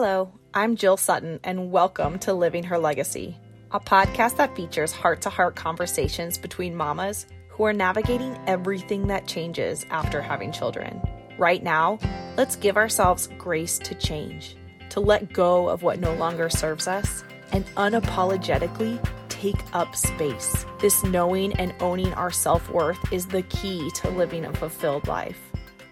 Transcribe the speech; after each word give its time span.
Hello, 0.00 0.32
I'm 0.54 0.76
Jill 0.76 0.96
Sutton, 0.96 1.40
and 1.42 1.72
welcome 1.72 2.20
to 2.20 2.32
Living 2.32 2.62
Her 2.62 2.78
Legacy, 2.78 3.36
a 3.72 3.80
podcast 3.80 4.36
that 4.36 4.54
features 4.54 4.92
heart 4.92 5.22
to 5.22 5.28
heart 5.28 5.56
conversations 5.56 6.38
between 6.38 6.76
mamas 6.76 7.26
who 7.48 7.64
are 7.64 7.72
navigating 7.72 8.38
everything 8.46 9.08
that 9.08 9.26
changes 9.26 9.84
after 9.90 10.22
having 10.22 10.52
children. 10.52 11.02
Right 11.36 11.64
now, 11.64 11.98
let's 12.36 12.54
give 12.54 12.76
ourselves 12.76 13.28
grace 13.38 13.76
to 13.80 13.94
change, 13.96 14.56
to 14.90 15.00
let 15.00 15.32
go 15.32 15.68
of 15.68 15.82
what 15.82 15.98
no 15.98 16.14
longer 16.14 16.48
serves 16.48 16.86
us, 16.86 17.24
and 17.50 17.66
unapologetically 17.76 19.04
take 19.28 19.58
up 19.74 19.96
space. 19.96 20.64
This 20.78 21.02
knowing 21.02 21.54
and 21.54 21.74
owning 21.80 22.14
our 22.14 22.30
self 22.30 22.70
worth 22.70 23.12
is 23.12 23.26
the 23.26 23.42
key 23.42 23.90
to 23.96 24.10
living 24.10 24.44
a 24.44 24.54
fulfilled 24.54 25.08
life. 25.08 25.40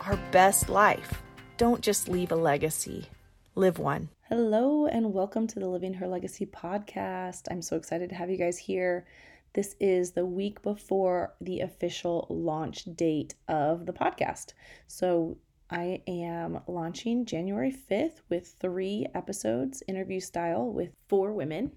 Our 0.03 0.17
best 0.31 0.69
life. 0.69 1.25
Don't 1.57 1.81
just 1.81 2.07
leave 2.07 2.31
a 2.31 2.37
legacy, 2.37 3.09
live 3.57 3.79
one. 3.79 4.11
Hello, 4.29 4.85
and 4.85 5.15
welcome 5.15 5.47
to 5.47 5.59
the 5.59 5.67
Living 5.67 5.95
Her 5.95 6.07
Legacy 6.07 6.45
podcast. 6.45 7.45
I'm 7.51 7.63
so 7.63 7.77
excited 7.77 8.11
to 8.11 8.15
have 8.15 8.29
you 8.29 8.37
guys 8.37 8.59
here. 8.59 9.07
This 9.55 9.75
is 9.81 10.13
the 10.13 10.27
week 10.27 10.61
before 10.61 11.33
the 11.41 11.61
official 11.61 12.27
launch 12.29 12.85
date 12.97 13.35
of 13.49 13.87
the 13.87 13.95
podcast. 13.95 14.53
So 14.89 15.39
I 15.71 16.03
am 16.07 16.61
launching 16.67 17.25
January 17.25 17.75
5th 17.91 18.21
with 18.29 18.55
three 18.61 19.07
episodes, 19.15 19.83
interview 19.89 20.21
style, 20.21 20.71
with 20.71 20.91
four 21.09 21.33
women. 21.33 21.73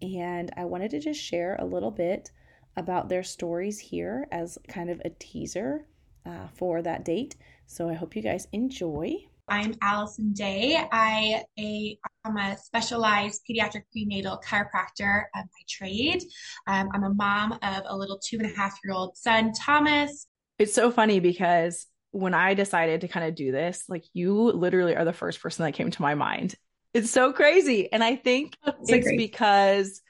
And 0.00 0.52
I 0.56 0.64
wanted 0.64 0.92
to 0.92 1.00
just 1.00 1.20
share 1.20 1.56
a 1.58 1.66
little 1.66 1.90
bit 1.90 2.30
about 2.76 3.08
their 3.08 3.24
stories 3.24 3.80
here 3.80 4.28
as 4.30 4.58
kind 4.68 4.90
of 4.90 5.02
a 5.04 5.10
teaser 5.10 5.88
uh, 6.24 6.46
for 6.54 6.82
that 6.82 7.04
date. 7.04 7.34
So 7.66 7.88
I 7.88 7.94
hope 7.94 8.14
you 8.14 8.22
guys 8.22 8.46
enjoy. 8.52 9.26
I'm 9.48 9.74
Allison 9.80 10.32
Day. 10.32 10.76
I 10.90 11.44
am 11.56 12.36
a 12.36 12.56
specialized 12.56 13.42
pediatric 13.48 13.82
prenatal 13.92 14.40
chiropractor 14.44 15.24
by 15.34 15.42
trade. 15.68 16.22
Um, 16.66 16.88
I'm 16.92 17.04
a 17.04 17.14
mom 17.14 17.52
of 17.52 17.82
a 17.86 17.96
little 17.96 18.18
two 18.18 18.38
and 18.38 18.50
a 18.50 18.54
half 18.54 18.76
year 18.84 18.92
old 18.92 19.16
son, 19.16 19.52
Thomas. 19.52 20.26
It's 20.58 20.74
so 20.74 20.90
funny 20.90 21.20
because 21.20 21.86
when 22.10 22.34
I 22.34 22.54
decided 22.54 23.02
to 23.02 23.08
kind 23.08 23.26
of 23.26 23.34
do 23.34 23.52
this, 23.52 23.84
like 23.88 24.04
you 24.12 24.34
literally 24.34 24.96
are 24.96 25.04
the 25.04 25.12
first 25.12 25.40
person 25.40 25.64
that 25.64 25.72
came 25.72 25.90
to 25.90 26.02
my 26.02 26.14
mind. 26.14 26.56
It's 26.92 27.10
so 27.10 27.32
crazy. 27.32 27.92
And 27.92 28.02
I 28.02 28.16
think 28.16 28.56
That's 28.64 28.90
it's 28.90 29.06
so 29.06 29.16
because 29.16 30.00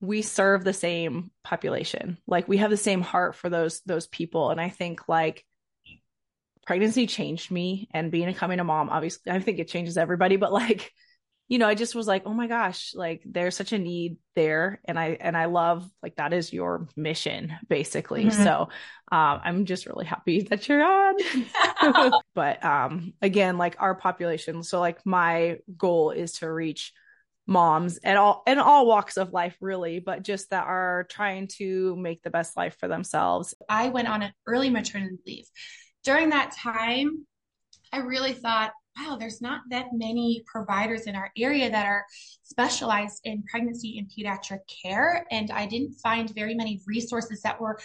we 0.00 0.22
serve 0.22 0.64
the 0.64 0.72
same 0.72 1.30
population. 1.44 2.18
Like 2.26 2.48
we 2.48 2.58
have 2.58 2.70
the 2.70 2.76
same 2.76 3.00
heart 3.00 3.36
for 3.36 3.48
those 3.48 3.80
those 3.86 4.06
people. 4.06 4.50
And 4.50 4.60
I 4.60 4.68
think 4.68 5.08
like 5.08 5.44
pregnancy 6.70 7.08
changed 7.08 7.50
me 7.50 7.88
and 7.92 8.12
being 8.12 8.28
a 8.28 8.32
coming 8.32 8.60
a 8.60 8.64
mom 8.64 8.90
obviously 8.90 9.32
i 9.32 9.40
think 9.40 9.58
it 9.58 9.66
changes 9.66 9.98
everybody 9.98 10.36
but 10.36 10.52
like 10.52 10.92
you 11.48 11.58
know 11.58 11.66
i 11.66 11.74
just 11.74 11.96
was 11.96 12.06
like 12.06 12.22
oh 12.26 12.32
my 12.32 12.46
gosh 12.46 12.92
like 12.94 13.20
there's 13.24 13.56
such 13.56 13.72
a 13.72 13.78
need 13.78 14.18
there 14.36 14.80
and 14.84 14.96
i 14.96 15.18
and 15.20 15.36
i 15.36 15.46
love 15.46 15.84
like 16.00 16.14
that 16.14 16.32
is 16.32 16.52
your 16.52 16.86
mission 16.94 17.52
basically. 17.68 18.26
Mm-hmm. 18.26 18.44
so 18.44 18.68
um, 19.10 19.40
i'm 19.42 19.64
just 19.64 19.84
really 19.84 20.04
happy 20.04 20.42
that 20.42 20.68
you're 20.68 20.84
on. 20.84 21.16
But 22.36 22.64
um 22.64 23.14
again 23.20 23.58
like 23.58 23.74
our 23.80 23.96
population 23.96 24.62
so 24.62 24.78
like 24.78 25.04
my 25.04 25.58
goal 25.76 26.12
is 26.12 26.34
to 26.34 26.52
reach 26.52 26.92
moms 27.48 27.96
and 27.96 28.16
all 28.16 28.44
and 28.46 28.60
all 28.60 28.86
walks 28.86 29.16
of 29.16 29.32
life 29.32 29.56
really 29.60 29.98
but 29.98 30.22
just 30.22 30.50
that 30.50 30.68
are 30.68 31.08
trying 31.10 31.48
to 31.48 31.96
make 31.96 32.22
the 32.22 32.30
best 32.30 32.56
life 32.56 32.76
for 32.78 32.86
themselves. 32.86 33.56
I 33.68 33.88
went 33.88 34.06
on 34.06 34.22
an 34.22 34.32
early 34.46 34.70
maternity 34.70 35.18
leave 35.26 35.46
during 36.04 36.30
that 36.30 36.52
time, 36.52 37.26
I 37.92 37.98
really 37.98 38.32
thought, 38.32 38.72
wow, 38.98 39.16
there's 39.18 39.40
not 39.40 39.62
that 39.70 39.86
many 39.92 40.42
providers 40.46 41.02
in 41.02 41.16
our 41.16 41.30
area 41.36 41.70
that 41.70 41.86
are 41.86 42.04
specialized 42.42 43.20
in 43.24 43.42
pregnancy 43.44 43.98
and 43.98 44.10
pediatric 44.10 44.60
care. 44.82 45.26
And 45.30 45.50
I 45.50 45.66
didn't 45.66 45.94
find 45.94 46.32
very 46.34 46.54
many 46.54 46.80
resources 46.86 47.42
that 47.42 47.60
were 47.60 47.78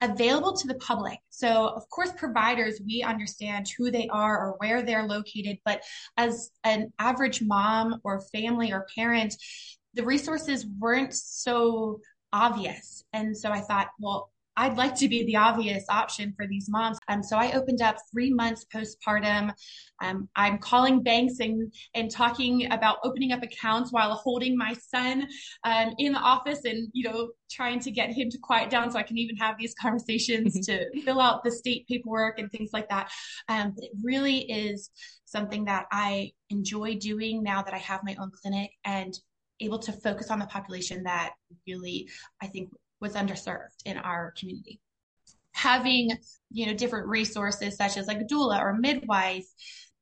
available 0.00 0.52
to 0.54 0.66
the 0.66 0.74
public. 0.74 1.18
So, 1.30 1.68
of 1.68 1.88
course, 1.88 2.12
providers, 2.12 2.80
we 2.84 3.02
understand 3.02 3.68
who 3.76 3.90
they 3.90 4.08
are 4.08 4.36
or 4.38 4.56
where 4.58 4.82
they're 4.82 5.06
located. 5.06 5.58
But 5.64 5.82
as 6.16 6.50
an 6.64 6.92
average 6.98 7.40
mom 7.40 8.00
or 8.04 8.20
family 8.32 8.72
or 8.72 8.86
parent, 8.94 9.36
the 9.94 10.04
resources 10.04 10.66
weren't 10.66 11.14
so 11.14 12.00
obvious. 12.32 13.04
And 13.12 13.36
so 13.36 13.50
I 13.50 13.60
thought, 13.60 13.88
well, 13.98 14.31
I'd 14.56 14.76
like 14.76 14.94
to 14.96 15.08
be 15.08 15.24
the 15.24 15.36
obvious 15.36 15.84
option 15.88 16.32
for 16.36 16.46
these 16.46 16.68
moms. 16.68 16.98
Um, 17.08 17.22
so 17.22 17.36
I 17.36 17.52
opened 17.52 17.80
up 17.80 17.96
three 18.10 18.32
months 18.32 18.66
postpartum. 18.72 19.52
Um, 20.02 20.28
I'm 20.36 20.58
calling 20.58 21.02
banks 21.02 21.40
and, 21.40 21.72
and 21.94 22.10
talking 22.10 22.70
about 22.70 22.98
opening 23.02 23.32
up 23.32 23.42
accounts 23.42 23.92
while 23.92 24.14
holding 24.14 24.56
my 24.56 24.74
son 24.74 25.26
um, 25.64 25.94
in 25.98 26.12
the 26.12 26.18
office 26.18 26.64
and, 26.64 26.88
you 26.92 27.08
know, 27.08 27.30
trying 27.50 27.80
to 27.80 27.90
get 27.90 28.10
him 28.10 28.30
to 28.30 28.38
quiet 28.38 28.70
down 28.70 28.90
so 28.90 28.98
I 28.98 29.02
can 29.02 29.18
even 29.18 29.36
have 29.36 29.56
these 29.58 29.74
conversations 29.80 30.66
to 30.66 30.84
fill 31.02 31.20
out 31.20 31.44
the 31.44 31.50
state 31.50 31.86
paperwork 31.86 32.38
and 32.38 32.50
things 32.50 32.70
like 32.72 32.88
that. 32.90 33.10
Um, 33.48 33.72
but 33.74 33.84
it 33.84 33.92
really 34.02 34.40
is 34.50 34.90
something 35.24 35.64
that 35.64 35.86
I 35.90 36.32
enjoy 36.50 36.96
doing 36.96 37.42
now 37.42 37.62
that 37.62 37.72
I 37.72 37.78
have 37.78 38.00
my 38.04 38.16
own 38.20 38.30
clinic 38.42 38.70
and 38.84 39.18
able 39.60 39.78
to 39.78 39.92
focus 39.92 40.30
on 40.30 40.38
the 40.38 40.46
population 40.46 41.04
that 41.04 41.32
really 41.66 42.08
I 42.42 42.48
think 42.48 42.70
was 43.02 43.14
underserved 43.14 43.82
in 43.84 43.98
our 43.98 44.32
community. 44.38 44.80
Having, 45.52 46.12
you 46.50 46.66
know, 46.66 46.72
different 46.72 47.08
resources 47.08 47.76
such 47.76 47.98
as 47.98 48.06
like 48.06 48.20
a 48.20 48.24
doula 48.24 48.58
or 48.58 48.72
midwife, 48.72 49.44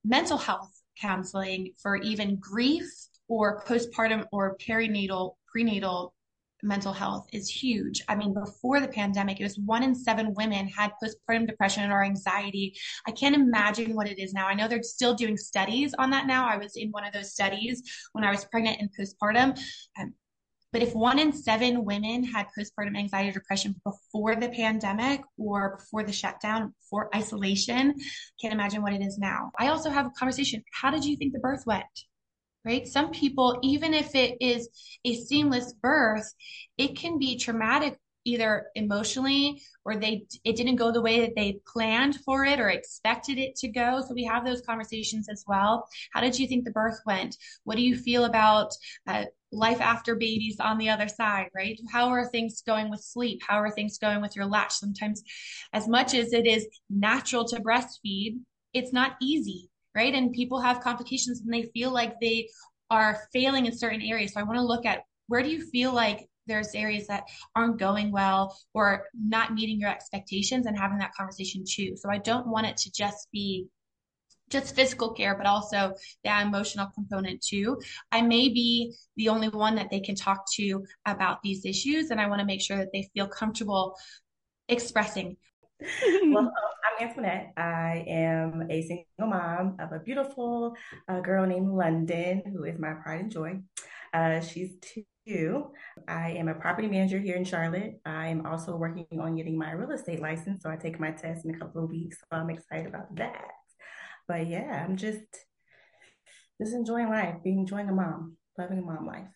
mental 0.05 0.39
health 0.39 0.71
counseling 1.01 1.73
for 1.83 1.97
even 1.97 2.37
grief 2.37 2.85
or 3.27 3.65
postpartum 3.65 4.27
or 4.31 4.57
perinatal, 4.59 5.35
prenatal 5.51 6.15
mental 6.63 6.93
health 6.93 7.27
is 7.33 7.49
huge. 7.49 8.03
I 8.09 8.15
mean, 8.15 8.35
before 8.35 8.81
the 8.81 8.89
pandemic, 8.89 9.41
it 9.41 9.45
was 9.45 9.59
one 9.59 9.83
in 9.83 9.95
seven 9.95 10.35
women 10.35 10.69
had 10.69 10.93
postpartum 11.03 11.47
depression 11.47 11.91
or 11.91 12.05
anxiety. 12.05 12.75
I 13.07 13.13
can't 13.13 13.35
imagine 13.35 13.95
what 13.95 14.09
it 14.09 14.19
is 14.19 14.33
now. 14.33 14.47
I 14.47 14.55
know 14.55 14.69
they're 14.69 14.83
still 14.83 15.15
doing 15.15 15.37
studies 15.37 15.95
on 15.99 16.11
that 16.11 16.27
now. 16.27 16.47
I 16.47 16.57
was 16.57 16.77
in 16.77 16.91
one 16.91 17.05
of 17.05 17.13
those 17.13 17.33
studies 17.33 17.83
when 18.13 18.25
I 18.25 18.31
was 18.31 18.45
pregnant 18.45 18.81
and 18.81 18.91
postpartum. 18.91 19.59
Um, 19.99 20.15
but 20.73 20.83
if 20.83 20.95
one 20.95 21.19
in 21.19 21.33
seven 21.33 21.85
women 21.85 22.23
had 22.23 22.47
postpartum 22.57 22.97
anxiety 22.97 23.31
or 23.31 23.33
depression 23.33 23.75
before 23.85 24.37
the 24.37 24.49
pandemic 24.49 25.23
or 25.37 25.77
before 25.79 26.05
the 26.05 26.13
shutdown, 26.13 26.75
before 26.81 27.15
isolation, 27.15 27.97
can't 28.41 28.55
imagine 28.55 28.83
what 28.83 28.93
it 28.93 29.03
is 29.03 29.19
now. 29.19 29.51
I 29.59 29.69
also 29.69 29.91
have 29.91 30.07
a 30.07 30.11
conversation. 30.11 30.63
How 30.73 30.91
did 30.91 31.05
you 31.05 31.17
think 31.17 31.33
the 31.33 31.41
birth 31.41 31.65
went? 31.67 31.85
Right? 32.65 32.87
Some 32.87 33.11
people, 33.11 33.59
even 33.63 33.95
if 33.95 34.15
it 34.15 34.37
is 34.41 34.69
a 35.05 35.15
seamless 35.15 35.73
birth, 35.73 36.31
it 36.77 36.97
can 36.97 37.19
be 37.19 37.39
traumatic 37.39 37.99
either 38.25 38.67
emotionally 38.75 39.63
or 39.85 39.97
they 39.97 40.27
it 40.45 40.57
didn't 40.57 40.77
go 40.77 40.93
the 40.93 41.01
way 41.01 41.21
that 41.21 41.35
they 41.37 41.61
planned 41.67 42.17
for 42.25 42.45
it 42.45 42.61
or 42.61 42.69
expected 42.69 43.39
it 43.39 43.57
to 43.57 43.69
go. 43.69 44.03
So 44.07 44.15
we 44.15 44.25
have 44.25 44.45
those 44.45 44.61
conversations 44.63 45.29
as 45.29 45.45
well. 45.47 45.89
How 46.13 46.21
did 46.21 46.39
you 46.39 46.47
think 46.47 46.65
the 46.65 46.71
birth 46.71 47.01
went? 47.07 47.37
What 47.65 47.77
do 47.77 47.83
you 47.83 47.97
feel 47.97 48.25
about 48.25 48.73
uh, 49.07 49.25
life 49.53 49.81
after 49.81 50.15
babies 50.15 50.61
on 50.61 50.79
the 50.79 50.91
other 50.91 51.09
side 51.09 51.49
right? 51.55 51.79
How 51.91 52.09
are 52.09 52.29
things 52.29 52.63
going 52.67 52.91
with 52.91 53.01
sleep? 53.01 53.41
How 53.47 53.61
are 53.61 53.71
things 53.71 53.99
going 53.99 54.21
with 54.21 54.37
your 54.37 54.47
latch? 54.47 54.73
Sometimes 54.73 55.23
as 55.73 55.89
much 55.89 56.15
as 56.15 56.33
it 56.33 56.47
is 56.47 56.67
natural 56.89 57.45
to 57.47 57.61
breastfeed 57.61 58.39
it's 58.73 58.93
not 58.93 59.17
easy 59.21 59.71
right? 59.95 60.15
And 60.15 60.33
people 60.33 60.61
have 60.61 60.81
complications 60.81 61.41
and 61.41 61.53
they 61.53 61.65
feel 61.75 61.91
like 61.93 62.15
they 62.21 62.49
are 62.91 63.19
failing 63.33 63.67
in 63.67 63.77
certain 63.77 64.03
areas. 64.03 64.33
So 64.33 64.41
i 64.41 64.43
want 64.43 64.57
to 64.57 64.65
look 64.65 64.87
at 64.87 65.03
where 65.29 65.43
do 65.43 65.49
you 65.49 65.65
feel 65.71 65.93
like 65.93 66.29
there's 66.51 66.75
areas 66.75 67.07
that 67.07 67.25
aren't 67.55 67.79
going 67.79 68.11
well 68.11 68.59
or 68.75 69.07
not 69.15 69.55
meeting 69.55 69.81
your 69.81 69.91
expectations 69.91 70.67
and 70.67 70.77
having 70.77 70.99
that 70.99 71.15
conversation 71.15 71.65
too. 71.67 71.97
So 71.97 72.11
I 72.11 72.19
don't 72.19 72.49
want 72.49 72.67
it 72.67 72.77
to 72.79 72.93
just 72.93 73.29
be 73.33 73.69
just 74.51 74.75
physical 74.75 75.13
care, 75.13 75.37
but 75.37 75.47
also 75.47 75.95
that 76.25 76.45
emotional 76.45 76.89
component 76.93 77.41
too. 77.41 77.81
I 78.11 78.21
may 78.21 78.49
be 78.49 78.95
the 79.17 79.29
only 79.29 79.49
one 79.49 79.77
that 79.77 79.91
they 79.91 80.01
can 80.01 80.17
talk 80.17 80.45
to 80.57 80.85
about 81.07 81.41
these 81.43 81.65
issues, 81.65 82.11
and 82.11 82.21
I 82.21 82.29
want 82.29 82.41
to 82.41 82.47
make 82.47 82.61
sure 82.61 82.77
that 82.77 82.91
they 82.93 83.09
feel 83.15 83.29
comfortable 83.29 83.97
expressing. 84.69 85.37
well, 85.81 86.53
I'm 86.85 87.09
Antoinette. 87.09 87.53
I 87.57 88.05
am 88.09 88.67
a 88.69 88.83
single 88.83 89.05
mom 89.21 89.77
of 89.79 89.93
a 89.93 90.01
beautiful 90.01 90.75
uh, 91.09 91.21
girl 91.21 91.47
named 91.47 91.71
London, 91.71 92.43
who 92.53 92.65
is 92.65 92.79
my 92.79 92.93
pride 92.95 93.21
and 93.21 93.31
joy. 93.31 93.61
Uh, 94.13 94.41
she's 94.41 94.73
two 94.81 95.05
I 96.09 96.31
am 96.33 96.49
a 96.49 96.55
property 96.55 96.89
manager 96.89 97.19
here 97.19 97.37
in 97.37 97.45
Charlotte. 97.45 98.01
I'm 98.05 98.47
also 98.47 98.77
working 98.77 99.07
on 99.21 99.37
getting 99.37 99.57
my 99.57 99.73
real 99.73 99.91
estate 99.91 100.21
license. 100.21 100.63
So 100.63 100.71
I 100.71 100.77
take 100.77 100.99
my 100.99 101.13
test 101.13 101.45
in 101.45 101.55
a 101.55 101.59
couple 101.59 101.85
of 101.85 101.91
weeks. 101.91 102.19
So 102.19 102.27
I'm 102.33 102.51
excited 102.51 102.87
about 102.87 103.15
that. 103.17 103.51
But 104.27 104.49
yeah, 104.49 104.85
I'm 104.85 104.97
just 104.97 105.23
just 106.61 106.75
enjoying 106.75 107.09
life, 107.09 107.37
being 107.43 107.61
enjoying 107.61 107.89
a 107.89 107.93
mom, 107.93 108.37
loving 108.59 108.79
a 108.79 108.83
mom 108.83 109.07
life. 109.07 109.29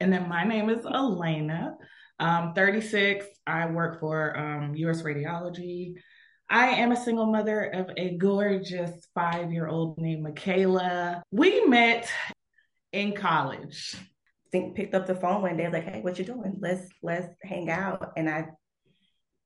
And 0.00 0.12
then 0.12 0.28
my 0.28 0.44
name 0.44 0.68
is 0.70 0.84
Elena. 0.84 1.76
I'm 2.18 2.52
36. 2.54 3.26
I 3.46 3.66
work 3.66 4.00
for 4.00 4.36
um, 4.36 4.74
US 4.74 5.02
Radiology. 5.02 5.94
I 6.50 6.68
am 6.68 6.92
a 6.92 6.96
single 6.96 7.26
mother 7.26 7.64
of 7.64 7.90
a 7.96 8.16
gorgeous 8.18 9.06
five 9.14 9.52
year 9.52 9.68
old 9.68 9.98
named 9.98 10.22
Michaela. 10.22 11.22
We 11.30 11.64
met 11.64 12.10
in 12.92 13.14
college. 13.14 13.96
Think 14.50 14.74
picked 14.74 14.94
up 14.94 15.06
the 15.06 15.14
phone 15.14 15.42
one 15.42 15.56
day, 15.56 15.68
like, 15.68 15.84
hey, 15.84 16.00
what 16.02 16.18
you 16.18 16.24
doing? 16.24 16.56
Let's 16.60 16.86
let's 17.02 17.28
hang 17.42 17.70
out. 17.70 18.12
And 18.16 18.28
I 18.28 18.48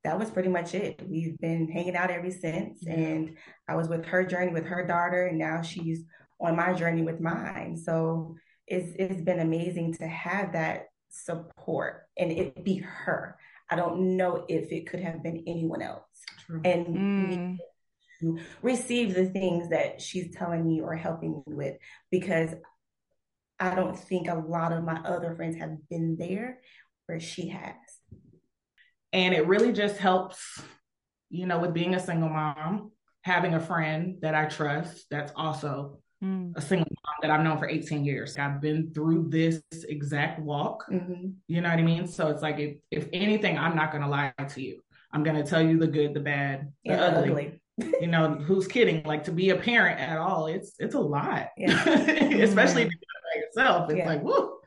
that 0.04 0.19
was 0.19 0.31
pretty 0.31 0.48
much 0.48 0.75
it. 0.75 1.00
We've 1.08 1.38
been 1.38 1.69
hanging 1.70 1.96
out 1.96 2.10
ever 2.10 2.31
since. 2.31 2.78
Yeah. 2.82 2.94
And 2.94 3.37
I 3.69 3.76
was 3.76 3.88
with 3.88 4.04
her 4.06 4.25
journey 4.25 4.52
with 4.52 4.66
her 4.66 4.87
daughter, 4.87 5.26
and 5.26 5.38
now 5.38 5.62
she's 5.62 6.04
on 6.40 6.56
my 6.56 6.72
journey 6.72 7.02
with 7.02 7.20
mine. 7.20 7.76
So 7.76 8.37
it's 8.66 8.93
it's 8.98 9.20
been 9.22 9.40
amazing 9.40 9.94
to 9.94 10.06
have 10.06 10.52
that 10.52 10.87
support 11.08 12.02
and 12.16 12.31
it 12.31 12.64
be 12.64 12.78
her. 12.78 13.37
I 13.70 13.76
don't 13.76 14.16
know 14.16 14.44
if 14.49 14.70
it 14.70 14.88
could 14.88 15.00
have 15.00 15.22
been 15.22 15.44
anyone 15.46 15.82
else. 15.82 16.04
True. 16.46 16.60
And 16.64 16.87
mm. 16.87 17.58
to 18.20 18.38
receive 18.62 19.14
the 19.14 19.26
things 19.26 19.70
that 19.70 20.00
she's 20.00 20.34
telling 20.34 20.66
me 20.66 20.81
or 20.81 20.94
helping 20.94 21.42
me 21.46 21.54
with 21.54 21.76
because 22.10 22.50
I 23.58 23.75
don't 23.75 23.99
think 23.99 24.29
a 24.29 24.35
lot 24.35 24.73
of 24.73 24.85
my 24.85 25.00
other 25.05 25.35
friends 25.35 25.56
have 25.58 25.76
been 25.88 26.17
there 26.19 26.58
where 27.06 27.20
she 27.20 27.49
has. 27.49 27.75
And 29.12 29.35
it 29.35 29.47
really 29.47 29.73
just 29.73 29.97
helps, 29.97 30.61
you 31.31 31.47
know, 31.47 31.58
with 31.58 31.73
being 31.73 31.94
a 31.94 32.00
single 32.00 32.29
mom, 32.29 32.93
having 33.23 33.55
a 33.55 33.61
friend 33.61 34.19
that 34.20 34.35
I 34.35 34.47
trust 34.47 35.06
that's 35.11 35.32
also 35.35 36.00
mm. 36.23 36.53
a 36.55 36.61
single 36.61 36.87
mom 36.91 37.14
that 37.23 37.31
I've 37.31 37.44
known 37.44 37.58
for 37.58 37.69
18 37.69 38.05
years. 38.05 38.37
I've 38.37 38.61
been 38.61 38.93
through 38.93 39.29
this 39.31 39.62
exact 39.88 40.41
walk. 40.41 40.85
Mm-hmm. 40.91 41.31
You 41.49 41.61
know 41.61 41.70
what 41.70 41.79
I 41.79 41.82
mean? 41.82 42.06
So 42.06 42.29
it's 42.29 42.43
like, 42.43 42.59
if, 42.59 42.76
if 42.91 43.09
anything, 43.12 43.59
I'm 43.59 43.75
not 43.75 43.91
going 43.91 44.02
to 44.02 44.09
lie 44.09 44.32
to 44.49 44.62
you. 44.62 44.82
I'm 45.12 45.23
going 45.23 45.37
to 45.37 45.49
tell 45.49 45.62
you 45.62 45.79
the 45.79 45.87
good, 45.87 46.12
the 46.12 46.20
bad, 46.20 46.73
the 46.85 46.93
yeah, 46.93 47.00
ugly. 47.00 47.31
ugly. 47.31 47.61
you 48.00 48.06
know, 48.06 48.35
who's 48.35 48.67
kidding? 48.67 49.02
Like 49.05 49.25
to 49.25 49.32
be 49.32 49.50
a 49.50 49.56
parent 49.56 50.00
at 50.00 50.19
all, 50.19 50.47
it's 50.47 50.73
it's 50.79 50.94
a 50.94 51.00
lot, 51.00 51.49
yeah. 51.56 51.88
especially 51.88 52.91
yourself. 53.56 53.91
It's 53.91 53.99
yeah. 53.99 54.08
like, 54.08 54.23
whoo, 54.23 54.58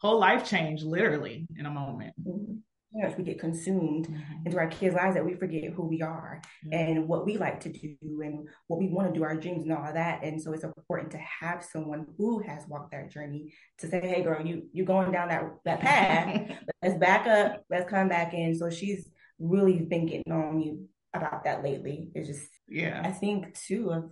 whole 0.00 0.18
life 0.18 0.48
change 0.48 0.82
literally 0.82 1.46
in 1.56 1.66
a 1.66 1.70
moment. 1.70 2.14
Mm-hmm 2.26 2.56
yes, 2.92 3.14
we 3.16 3.24
get 3.24 3.38
consumed 3.38 4.08
mm-hmm. 4.08 4.46
into 4.46 4.58
our 4.58 4.68
kids' 4.68 4.94
lives 4.94 5.14
that 5.14 5.24
we 5.24 5.34
forget 5.34 5.72
who 5.72 5.84
we 5.84 6.02
are 6.02 6.40
mm-hmm. 6.66 6.72
and 6.72 7.08
what 7.08 7.24
we 7.24 7.36
like 7.36 7.60
to 7.60 7.68
do 7.70 7.96
and 8.22 8.48
what 8.66 8.80
we 8.80 8.88
want 8.88 9.12
to 9.12 9.18
do, 9.18 9.24
our 9.24 9.36
dreams 9.36 9.62
and 9.62 9.72
all 9.72 9.86
of 9.86 9.94
that. 9.94 10.22
And 10.24 10.40
so 10.40 10.52
it's 10.52 10.64
important 10.64 11.10
to 11.12 11.18
have 11.18 11.64
someone 11.64 12.06
who 12.16 12.40
has 12.40 12.64
walked 12.68 12.92
that 12.92 13.10
journey 13.10 13.52
to 13.78 13.88
say, 13.88 14.00
"Hey, 14.00 14.22
girl, 14.22 14.44
you 14.44 14.64
you're 14.72 14.86
going 14.86 15.12
down 15.12 15.28
that 15.28 15.44
that 15.64 15.80
path? 15.80 16.50
let's 16.82 16.98
back 16.98 17.26
up. 17.26 17.62
Let's 17.70 17.88
come 17.88 18.08
back 18.08 18.34
in." 18.34 18.54
So 18.56 18.70
she's 18.70 19.08
really 19.38 19.80
been 19.80 20.06
getting 20.06 20.32
on 20.32 20.56
me 20.56 20.78
about 21.14 21.44
that 21.44 21.62
lately. 21.64 22.10
It's 22.14 22.28
just, 22.28 22.48
yeah, 22.68 23.02
I 23.04 23.10
think 23.10 23.58
too 23.58 23.90
of 23.90 24.10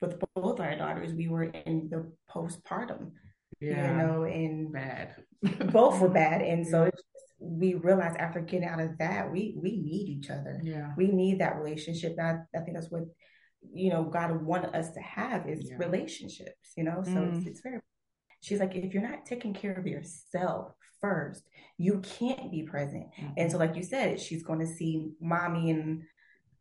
with 0.00 0.22
both 0.34 0.60
our 0.60 0.76
daughters, 0.76 1.12
we 1.12 1.28
were 1.28 1.44
in 1.44 1.88
the 1.90 2.12
postpartum. 2.30 3.10
Yeah, 3.60 3.90
you 3.90 4.06
know, 4.06 4.22
and 4.24 4.72
bad. 4.72 5.16
both 5.72 6.00
were 6.00 6.08
bad, 6.08 6.42
and 6.42 6.66
so 6.66 6.84
it's 6.84 7.02
we 7.40 7.74
realized 7.74 8.16
after 8.16 8.40
getting 8.40 8.68
out 8.68 8.80
of 8.80 8.98
that, 8.98 9.30
we 9.30 9.56
we 9.60 9.70
need 9.70 10.08
each 10.08 10.30
other. 10.30 10.60
Yeah. 10.62 10.92
We 10.96 11.08
need 11.08 11.40
that 11.40 11.56
relationship. 11.56 12.16
I, 12.20 12.36
I 12.54 12.60
think 12.60 12.74
that's 12.74 12.90
what 12.90 13.04
you 13.72 13.90
know 13.90 14.04
God 14.04 14.42
wanted 14.42 14.74
us 14.74 14.90
to 14.92 15.00
have 15.00 15.48
is 15.48 15.68
yeah. 15.70 15.76
relationships, 15.78 16.72
you 16.76 16.84
know. 16.84 17.02
So 17.04 17.12
mm. 17.12 17.36
it's, 17.36 17.46
it's 17.46 17.60
very 17.60 17.80
she's 18.40 18.60
like, 18.60 18.74
if 18.74 18.92
you're 18.92 19.08
not 19.08 19.26
taking 19.26 19.54
care 19.54 19.74
of 19.74 19.86
yourself 19.86 20.72
first, 21.00 21.42
you 21.76 22.00
can't 22.00 22.50
be 22.50 22.64
present. 22.64 23.06
Mm-hmm. 23.18 23.32
And 23.36 23.52
so, 23.52 23.58
like 23.58 23.76
you 23.76 23.82
said, 23.82 24.20
she's 24.20 24.42
going 24.42 24.60
to 24.60 24.66
see 24.66 25.10
mommy 25.20 25.70
and 25.70 26.02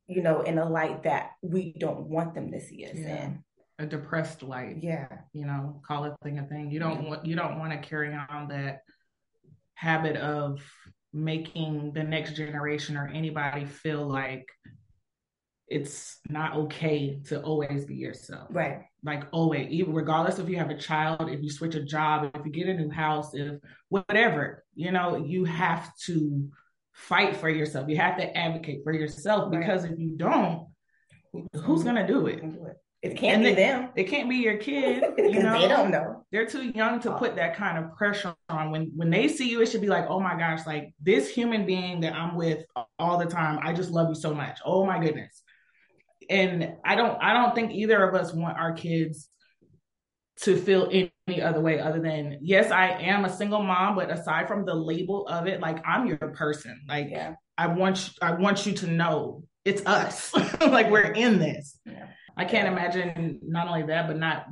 you 0.08 0.22
know, 0.22 0.42
in 0.42 0.58
a 0.58 0.68
light 0.68 1.04
that 1.04 1.32
we 1.42 1.76
don't 1.78 2.08
want 2.08 2.34
them 2.34 2.52
to 2.52 2.62
see 2.62 2.86
us 2.86 2.96
yeah. 2.96 3.26
in. 3.26 3.44
A 3.80 3.86
depressed 3.86 4.44
life. 4.44 4.78
Yeah. 4.80 5.08
You 5.34 5.46
know, 5.46 5.82
call 5.86 6.06
it 6.06 6.14
thing 6.24 6.40
a 6.40 6.46
thing. 6.46 6.72
You 6.72 6.80
don't 6.80 7.04
yeah. 7.04 7.10
want 7.10 7.26
you 7.26 7.36
don't 7.36 7.60
want 7.60 7.72
to 7.72 7.88
carry 7.88 8.14
on 8.14 8.48
that 8.50 8.82
habit 9.76 10.18
of 10.18 10.62
making 11.14 11.94
the 11.94 12.04
next 12.04 12.36
generation 12.36 12.98
or 12.98 13.08
anybody 13.08 13.66
feel 13.66 14.08
like 14.08 14.48
it's 15.68 16.20
not 16.30 16.56
okay 16.56 17.20
to 17.26 17.42
always 17.42 17.86
be 17.86 17.96
yourself. 17.96 18.48
Right. 18.50 18.84
Like 19.04 19.26
always, 19.32 19.70
even 19.70 19.94
regardless 19.94 20.40
if 20.40 20.50
you 20.50 20.58
have 20.58 20.70
a 20.70 20.78
child, 20.78 21.30
if 21.30 21.44
you 21.44 21.52
switch 21.52 21.76
a 21.76 21.84
job, 21.84 22.32
if 22.34 22.46
you 22.46 22.52
get 22.52 22.68
a 22.68 22.74
new 22.74 22.90
house, 22.90 23.34
if 23.34 23.60
whatever, 23.90 24.64
you 24.76 24.92
know, 24.92 25.18
you 25.18 25.44
have 25.46 25.96
to 26.06 26.50
fight 26.94 27.36
for 27.36 27.50
yourself. 27.50 27.90
You 27.90 27.98
have 27.98 28.18
to 28.18 28.38
advocate 28.38 28.82
for 28.84 28.94
yourself 28.94 29.52
because 29.52 29.84
right. 29.84 29.92
if 29.92 30.00
you 30.00 30.16
don't, 30.16 30.68
who's 31.64 31.84
gonna 31.84 32.08
do 32.08 32.28
it? 32.28 32.44
It 33.04 33.16
can't 33.16 33.36
and 33.36 33.44
be 33.44 33.50
they, 33.50 33.56
them. 33.56 33.90
It 33.96 34.06
can't 34.06 34.30
be 34.30 34.38
your 34.38 34.58
kid. 34.58 35.04
You 35.18 35.44
know, 35.44 35.60
they 35.60 35.68
don't 35.68 35.92
know. 35.92 36.26
They're 36.32 36.48
too 36.48 36.64
young 36.70 37.00
to 37.02 37.16
put 37.16 37.36
that 37.36 37.56
kind 37.56 37.78
of 37.78 37.96
pressure 37.96 38.34
on. 38.50 38.72
When 38.72 38.92
when 38.96 39.10
they 39.10 39.28
see 39.28 39.50
you, 39.50 39.62
it 39.62 39.68
should 39.68 39.82
be 39.82 39.88
like, 39.88 40.06
oh 40.08 40.20
my 40.20 40.38
gosh, 40.38 40.66
like 40.66 40.94
this 41.02 41.30
human 41.30 41.66
being 41.66 42.00
that 42.02 42.14
I'm 42.14 42.36
with 42.36 42.64
all 42.98 43.20
the 43.20 43.26
time. 43.26 43.60
I 43.62 43.74
just 43.74 43.92
love 43.92 44.10
you 44.10 44.16
so 44.16 44.34
much. 44.34 44.60
Oh 44.66 44.86
my 44.86 45.00
goodness. 45.00 45.44
And 46.30 46.76
I 46.84 46.96
don't 46.96 47.22
I 47.22 47.34
don't 47.34 47.54
think 47.54 47.72
either 47.72 48.04
of 48.04 48.16
us 48.16 48.34
want 48.34 48.58
our 48.58 48.74
kids 48.74 49.30
to 50.42 50.56
feel 50.56 50.90
any 50.92 51.42
other 51.42 51.60
way 51.60 51.80
other 51.80 52.02
than 52.02 52.40
yes, 52.42 52.72
I 52.72 52.90
am 52.90 53.26
a 53.26 53.36
single 53.36 53.62
mom, 53.62 53.96
but 53.96 54.10
aside 54.10 54.48
from 54.48 54.66
the 54.66 54.76
label 54.76 55.28
of 55.28 55.46
it, 55.46 55.60
like 55.60 55.86
I'm 55.86 56.08
your 56.08 56.18
person. 56.18 56.80
Like 56.88 57.08
yeah. 57.10 57.36
I 57.58 57.68
want 57.68 58.12
I 58.22 58.32
want 58.34 58.66
you 58.66 58.74
to 58.74 58.88
know 58.88 59.44
it's 59.68 59.86
us. 59.86 60.34
like 60.62 60.90
we're 60.90 61.12
in 61.12 61.40
this. 61.40 61.78
Yeah. 61.86 62.08
I 62.38 62.46
can't 62.46 62.68
imagine 62.68 63.40
not 63.44 63.68
only 63.68 63.84
that, 63.84 64.08
but 64.08 64.18
not 64.18 64.48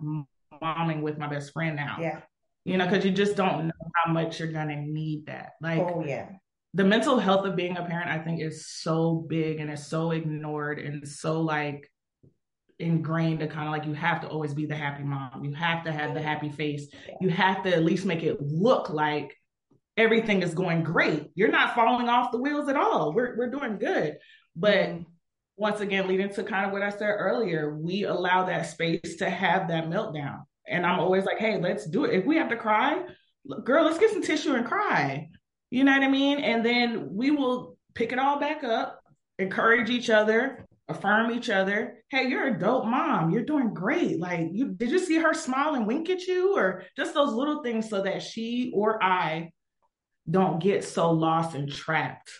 momming 0.61 1.01
with 1.01 1.17
my 1.17 1.27
best 1.27 1.53
friend 1.53 1.75
now. 1.75 1.97
Yeah. 1.99 2.21
You 2.65 2.77
know, 2.77 2.85
because 2.85 3.05
you 3.05 3.11
just 3.11 3.35
don't 3.35 3.67
know 3.67 3.91
how 3.93 4.11
much 4.11 4.39
you're 4.39 4.51
gonna 4.51 4.81
need 4.81 5.27
that. 5.27 5.51
Like, 5.61 5.79
oh 5.79 6.03
yeah. 6.05 6.29
The 6.73 6.83
mental 6.83 7.19
health 7.19 7.45
of 7.45 7.55
being 7.55 7.77
a 7.77 7.85
parent, 7.85 8.09
I 8.09 8.19
think, 8.19 8.41
is 8.41 8.67
so 8.67 9.25
big 9.29 9.61
and 9.61 9.71
is 9.71 9.87
so 9.87 10.11
ignored 10.11 10.79
and 10.79 11.07
so 11.07 11.39
like 11.39 11.89
ingrained 12.79 13.39
to 13.39 13.47
kind 13.47 13.67
of 13.67 13.71
like 13.71 13.85
you 13.85 13.93
have 13.93 14.19
to 14.21 14.27
always 14.27 14.53
be 14.53 14.65
the 14.65 14.75
happy 14.75 15.03
mom. 15.03 15.45
You 15.45 15.53
have 15.53 15.85
to 15.85 15.93
have 15.93 16.13
the 16.13 16.21
happy 16.21 16.49
face. 16.49 16.87
You 17.21 17.29
have 17.29 17.63
to 17.63 17.73
at 17.73 17.85
least 17.85 18.05
make 18.05 18.23
it 18.23 18.41
look 18.41 18.89
like 18.89 19.37
everything 19.95 20.41
is 20.41 20.53
going 20.53 20.83
great. 20.83 21.29
You're 21.35 21.51
not 21.51 21.75
falling 21.75 22.09
off 22.09 22.31
the 22.31 22.41
wheels 22.41 22.67
at 22.67 22.75
all. 22.75 23.13
We're 23.13 23.37
we're 23.37 23.51
doing 23.51 23.77
good. 23.77 24.17
But 24.55 24.75
mm 24.75 25.05
once 25.57 25.79
again, 25.79 26.07
leading 26.07 26.29
to 26.29 26.43
kind 26.43 26.65
of 26.65 26.71
what 26.71 26.81
I 26.81 26.89
said 26.89 27.15
earlier, 27.17 27.75
we 27.75 28.03
allow 28.03 28.45
that 28.45 28.67
space 28.67 29.15
to 29.17 29.29
have 29.29 29.69
that 29.69 29.85
meltdown. 29.85 30.43
And 30.67 30.85
I'm 30.85 30.99
always 30.99 31.25
like, 31.25 31.37
hey, 31.37 31.59
let's 31.59 31.85
do 31.85 32.05
it. 32.05 32.13
If 32.13 32.25
we 32.25 32.37
have 32.37 32.49
to 32.49 32.57
cry, 32.57 33.03
girl, 33.63 33.85
let's 33.85 33.99
get 33.99 34.11
some 34.11 34.21
tissue 34.21 34.53
and 34.53 34.65
cry. 34.65 35.29
You 35.69 35.83
know 35.83 35.93
what 35.93 36.03
I 36.03 36.09
mean? 36.09 36.39
And 36.39 36.65
then 36.65 37.09
we 37.11 37.31
will 37.31 37.77
pick 37.93 38.11
it 38.11 38.19
all 38.19 38.39
back 38.39 38.63
up, 38.63 38.99
encourage 39.39 39.89
each 39.89 40.09
other, 40.09 40.65
affirm 40.87 41.31
each 41.31 41.49
other. 41.49 41.99
Hey, 42.09 42.27
you're 42.27 42.47
a 42.47 42.59
dope 42.59 42.85
mom. 42.85 43.31
You're 43.31 43.43
doing 43.43 43.73
great. 43.73 44.19
Like, 44.19 44.49
you 44.51 44.73
did 44.73 44.91
you 44.91 44.99
see 44.99 45.19
her 45.19 45.33
smile 45.33 45.75
and 45.75 45.87
wink 45.87 46.09
at 46.09 46.23
you? 46.23 46.55
Or 46.57 46.83
just 46.97 47.13
those 47.13 47.33
little 47.33 47.63
things 47.63 47.89
so 47.89 48.01
that 48.01 48.21
she 48.21 48.71
or 48.75 49.01
I 49.01 49.51
don't 50.29 50.61
get 50.61 50.83
so 50.83 51.11
lost 51.11 51.55
and 51.55 51.71
trapped 51.71 52.31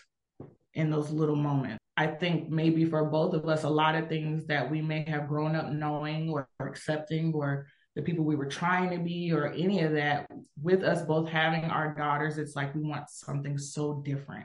in 0.74 0.90
those 0.90 1.10
little 1.10 1.36
moments. 1.36 1.85
I 1.96 2.06
think 2.06 2.50
maybe 2.50 2.84
for 2.84 3.04
both 3.04 3.32
of 3.32 3.48
us, 3.48 3.62
a 3.62 3.68
lot 3.68 3.94
of 3.94 4.08
things 4.08 4.46
that 4.46 4.70
we 4.70 4.82
may 4.82 5.02
have 5.08 5.28
grown 5.28 5.56
up 5.56 5.70
knowing 5.70 6.28
or 6.28 6.48
accepting 6.60 7.32
or 7.32 7.66
the 7.94 8.02
people 8.02 8.24
we 8.24 8.36
were 8.36 8.46
trying 8.46 8.90
to 8.90 8.98
be 8.98 9.32
or 9.32 9.52
any 9.52 9.80
of 9.80 9.92
that, 9.92 10.30
with 10.62 10.82
us 10.82 11.02
both 11.02 11.28
having 11.28 11.64
our 11.64 11.94
daughters, 11.94 12.36
it's 12.36 12.54
like 12.54 12.74
we 12.74 12.82
want 12.82 13.08
something 13.08 13.56
so 13.56 14.02
different. 14.04 14.44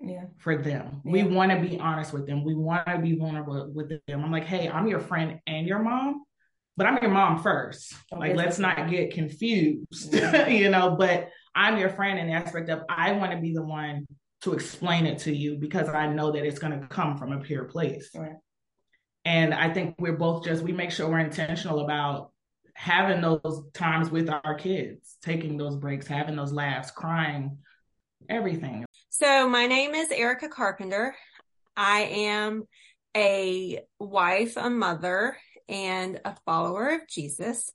Yeah. 0.00 0.24
For 0.38 0.56
them. 0.56 1.02
Yeah. 1.04 1.12
We 1.12 1.22
want 1.24 1.52
to 1.52 1.60
be 1.60 1.78
honest 1.78 2.12
with 2.12 2.26
them. 2.26 2.42
We 2.42 2.54
want 2.54 2.86
to 2.86 2.98
be 2.98 3.16
vulnerable 3.16 3.70
with 3.72 3.90
them. 3.90 4.24
I'm 4.24 4.32
like, 4.32 4.46
hey, 4.46 4.68
I'm 4.68 4.88
your 4.88 4.98
friend 4.98 5.40
and 5.46 5.66
your 5.66 5.78
mom, 5.78 6.24
but 6.76 6.86
I'm 6.86 6.98
your 7.02 7.10
mom 7.10 7.42
first. 7.42 7.94
Oh, 8.12 8.18
like, 8.18 8.34
let's 8.34 8.58
not 8.58 8.90
get 8.90 9.12
confused, 9.12 10.12
yeah. 10.14 10.46
you 10.48 10.70
know, 10.70 10.96
but 10.98 11.28
I'm 11.54 11.78
your 11.78 11.90
friend 11.90 12.18
in 12.18 12.28
the 12.28 12.32
aspect 12.32 12.70
of 12.70 12.82
I 12.88 13.12
want 13.12 13.32
to 13.32 13.38
be 13.38 13.52
the 13.52 13.62
one 13.62 14.06
to 14.42 14.52
explain 14.52 15.06
it 15.06 15.18
to 15.20 15.34
you 15.34 15.56
because 15.56 15.88
I 15.88 16.08
know 16.08 16.32
that 16.32 16.44
it's 16.44 16.58
going 16.58 16.78
to 16.78 16.86
come 16.86 17.16
from 17.16 17.32
a 17.32 17.40
pure 17.40 17.64
place. 17.64 18.10
Right. 18.14 18.32
And 19.24 19.54
I 19.54 19.72
think 19.72 19.94
we're 19.98 20.16
both 20.16 20.44
just, 20.44 20.62
we 20.62 20.72
make 20.72 20.90
sure 20.90 21.08
we're 21.08 21.20
intentional 21.20 21.80
about 21.80 22.32
having 22.74 23.20
those 23.20 23.62
times 23.72 24.10
with 24.10 24.28
our 24.28 24.54
kids, 24.56 25.16
taking 25.22 25.56
those 25.56 25.76
breaks, 25.76 26.06
having 26.06 26.34
those 26.34 26.52
laughs, 26.52 26.90
crying, 26.90 27.58
everything. 28.28 28.84
So, 29.10 29.48
my 29.48 29.66
name 29.66 29.94
is 29.94 30.10
Erica 30.10 30.48
Carpenter. 30.48 31.14
I 31.76 32.00
am 32.00 32.64
a 33.16 33.80
wife, 34.00 34.56
a 34.56 34.70
mother, 34.70 35.36
and 35.68 36.20
a 36.24 36.34
follower 36.44 36.88
of 36.94 37.08
Jesus. 37.08 37.70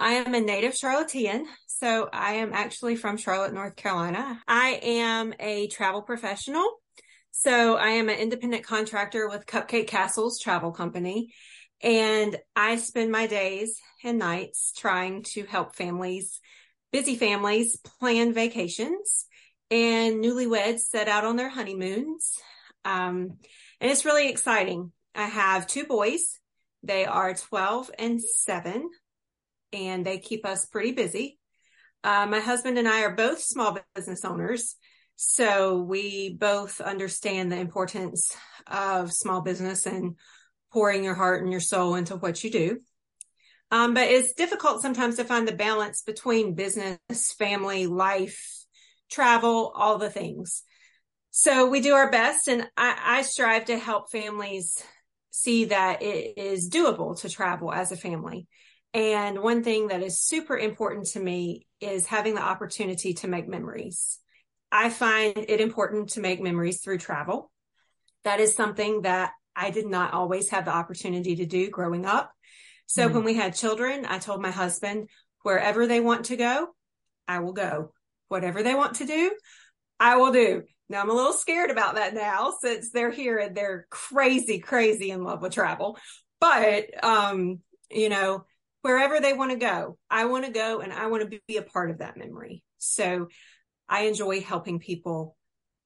I 0.00 0.12
am 0.12 0.34
a 0.34 0.40
native 0.40 0.76
Charlottean, 0.76 1.46
so 1.66 2.08
I 2.12 2.34
am 2.34 2.52
actually 2.52 2.94
from 2.94 3.16
Charlotte, 3.16 3.52
North 3.52 3.74
Carolina. 3.74 4.40
I 4.46 4.78
am 4.82 5.34
a 5.40 5.66
travel 5.68 6.02
professional. 6.02 6.64
So 7.32 7.76
I 7.76 7.90
am 7.90 8.08
an 8.08 8.18
independent 8.18 8.64
contractor 8.64 9.28
with 9.28 9.46
Cupcake 9.46 9.88
Castles 9.88 10.38
Travel 10.40 10.70
Company. 10.70 11.32
And 11.82 12.36
I 12.54 12.76
spend 12.76 13.10
my 13.10 13.26
days 13.26 13.80
and 14.04 14.18
nights 14.18 14.72
trying 14.76 15.24
to 15.34 15.44
help 15.44 15.74
families, 15.74 16.40
busy 16.92 17.16
families 17.16 17.76
plan 17.76 18.32
vacations 18.32 19.26
and 19.70 20.22
newlyweds 20.24 20.80
set 20.80 21.08
out 21.08 21.24
on 21.24 21.34
their 21.34 21.50
honeymoons. 21.50 22.34
Um, 22.84 23.38
and 23.80 23.90
it's 23.90 24.04
really 24.04 24.28
exciting. 24.28 24.92
I 25.14 25.26
have 25.26 25.66
two 25.66 25.84
boys. 25.84 26.38
They 26.84 27.04
are 27.04 27.34
12 27.34 27.90
and 27.98 28.22
seven 28.22 28.90
and 29.72 30.04
they 30.04 30.18
keep 30.18 30.46
us 30.46 30.66
pretty 30.66 30.92
busy. 30.92 31.38
Uh, 32.04 32.26
my 32.26 32.40
husband 32.40 32.78
and 32.78 32.88
I 32.88 33.02
are 33.02 33.14
both 33.14 33.40
small 33.40 33.78
business 33.94 34.24
owners. 34.24 34.76
So 35.16 35.78
we 35.78 36.36
both 36.38 36.80
understand 36.80 37.50
the 37.50 37.58
importance 37.58 38.34
of 38.66 39.12
small 39.12 39.40
business 39.40 39.84
and 39.84 40.16
pouring 40.72 41.02
your 41.02 41.14
heart 41.14 41.42
and 41.42 41.50
your 41.50 41.60
soul 41.60 41.96
into 41.96 42.16
what 42.16 42.44
you 42.44 42.50
do. 42.50 42.80
Um, 43.70 43.94
but 43.94 44.08
it's 44.08 44.32
difficult 44.32 44.80
sometimes 44.80 45.16
to 45.16 45.24
find 45.24 45.46
the 45.46 45.52
balance 45.52 46.02
between 46.02 46.54
business, 46.54 47.32
family, 47.38 47.86
life, 47.86 48.64
travel, 49.10 49.72
all 49.74 49.98
the 49.98 50.10
things. 50.10 50.62
So 51.30 51.68
we 51.68 51.80
do 51.80 51.94
our 51.94 52.10
best 52.10 52.48
and 52.48 52.66
I, 52.76 52.96
I 53.04 53.22
strive 53.22 53.66
to 53.66 53.78
help 53.78 54.10
families 54.10 54.82
see 55.30 55.66
that 55.66 56.02
it 56.02 56.38
is 56.38 56.70
doable 56.70 57.20
to 57.20 57.28
travel 57.28 57.72
as 57.72 57.92
a 57.92 57.96
family. 57.96 58.46
And 58.94 59.40
one 59.40 59.62
thing 59.62 59.88
that 59.88 60.02
is 60.02 60.20
super 60.20 60.56
important 60.56 61.06
to 61.08 61.20
me 61.20 61.66
is 61.80 62.06
having 62.06 62.34
the 62.34 62.42
opportunity 62.42 63.14
to 63.14 63.28
make 63.28 63.48
memories. 63.48 64.18
I 64.72 64.90
find 64.90 65.36
it 65.36 65.60
important 65.60 66.10
to 66.10 66.20
make 66.20 66.40
memories 66.40 66.80
through 66.82 66.98
travel. 66.98 67.50
That 68.24 68.40
is 68.40 68.54
something 68.54 69.02
that 69.02 69.32
I 69.54 69.70
did 69.70 69.86
not 69.86 70.12
always 70.12 70.50
have 70.50 70.64
the 70.64 70.74
opportunity 70.74 71.36
to 71.36 71.46
do 71.46 71.70
growing 71.70 72.06
up. 72.06 72.32
So 72.86 73.08
mm. 73.08 73.14
when 73.14 73.24
we 73.24 73.34
had 73.34 73.54
children, 73.54 74.06
I 74.06 74.18
told 74.18 74.40
my 74.40 74.50
husband, 74.50 75.08
wherever 75.42 75.86
they 75.86 76.00
want 76.00 76.26
to 76.26 76.36
go, 76.36 76.68
I 77.26 77.40
will 77.40 77.52
go. 77.52 77.92
Whatever 78.28 78.62
they 78.62 78.74
want 78.74 78.96
to 78.96 79.06
do, 79.06 79.32
I 79.98 80.16
will 80.16 80.32
do. 80.32 80.62
Now 80.88 81.00
I'm 81.00 81.10
a 81.10 81.14
little 81.14 81.32
scared 81.32 81.70
about 81.70 81.96
that 81.96 82.14
now 82.14 82.52
since 82.60 82.90
they're 82.90 83.10
here 83.10 83.38
and 83.38 83.56
they're 83.56 83.86
crazy, 83.90 84.58
crazy 84.58 85.10
in 85.10 85.22
love 85.22 85.42
with 85.42 85.52
travel. 85.52 85.98
But, 86.40 87.04
um, 87.04 87.60
you 87.90 88.08
know, 88.08 88.44
wherever 88.82 89.20
they 89.20 89.32
want 89.32 89.50
to 89.50 89.58
go, 89.58 89.98
I 90.10 90.26
want 90.26 90.44
to 90.44 90.50
go 90.50 90.80
and 90.80 90.92
I 90.92 91.06
want 91.06 91.30
to 91.30 91.40
be 91.46 91.56
a 91.56 91.62
part 91.62 91.90
of 91.90 91.98
that 91.98 92.16
memory. 92.16 92.62
So 92.78 93.28
I 93.88 94.02
enjoy 94.02 94.40
helping 94.40 94.78
people 94.78 95.36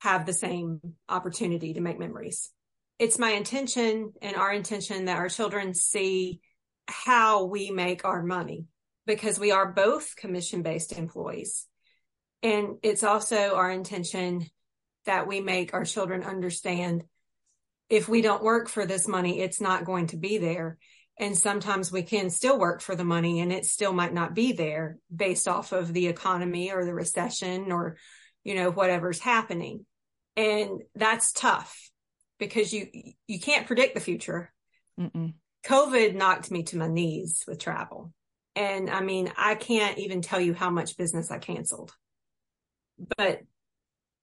have 0.01 0.27
the 0.27 0.33
same 0.33 0.81
opportunity 1.09 1.75
to 1.75 1.81
make 1.81 1.99
memories. 1.99 2.51
It's 2.99 3.19
my 3.19 3.31
intention 3.31 4.13
and 4.21 4.37
our 4.37 4.53
intention 4.53 5.07
that 5.07 5.17
our 5.17 5.29
children 5.29 5.75
see 5.75 6.41
how 6.89 7.45
we 7.45 7.71
make 7.71 8.05
our 8.05 8.23
money 8.23 8.67
because 9.07 9.39
we 9.39 9.53
are 9.53 9.73
both 9.73 10.17
commission 10.17 10.63
based 10.63 10.93
employees. 10.93 11.67
And 12.43 12.79
it's 12.83 13.05
also 13.05 13.55
our 13.55 13.71
intention 13.71 14.47
that 15.07 15.27
we 15.27 15.41
make 15.41 15.75
our 15.75 15.85
children 15.85 16.23
understand 16.23 17.05
if 17.89 18.09
we 18.09 18.23
don't 18.23 18.43
work 18.43 18.69
for 18.69 18.87
this 18.87 19.07
money, 19.07 19.41
it's 19.41 19.61
not 19.61 19.85
going 19.85 20.09
to 20.09 20.17
be 20.17 20.39
there. 20.39 20.79
And 21.19 21.37
sometimes 21.37 21.93
we 21.93 22.03
can 22.03 22.31
still 22.31 22.59
work 22.59 22.81
for 22.81 22.97
the 22.97 23.05
money 23.05 23.41
and 23.41 23.53
it 23.53 23.67
still 23.67 23.93
might 23.93 24.15
not 24.15 24.35
be 24.35 24.53
there 24.53 24.99
based 25.15 25.47
off 25.47 25.73
of 25.73 25.93
the 25.93 26.07
economy 26.07 26.73
or 26.73 26.85
the 26.85 26.95
recession 26.95 27.71
or, 27.71 27.97
you 28.45 28.55
know, 28.55 28.71
whatever's 28.71 29.21
happening. 29.21 29.85
And 30.37 30.83
that's 30.95 31.33
tough 31.33 31.91
because 32.39 32.73
you, 32.73 32.89
you 33.27 33.39
can't 33.39 33.67
predict 33.67 33.95
the 33.95 34.01
future. 34.01 34.53
Mm-mm. 34.99 35.35
COVID 35.65 36.15
knocked 36.15 36.51
me 36.51 36.65
to 36.65 36.77
my 36.77 36.89
knees 36.89 37.45
with 37.47 37.59
travel. 37.59 38.13
And 38.57 38.91
I 38.91 39.01
mean, 39.01 39.33
I 39.37 39.55
can't 39.55 39.99
even 39.99 40.23
tell 40.23 40.41
you 40.41 40.55
how 40.55 40.71
much 40.71 40.97
business 40.97 41.31
I 41.31 41.39
canceled, 41.39 41.93
but 43.17 43.41